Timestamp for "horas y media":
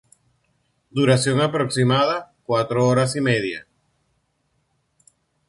2.87-3.67